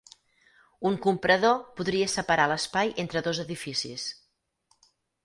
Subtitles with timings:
[0.89, 4.07] Un comprador podria separar l'espai entre dos edificis.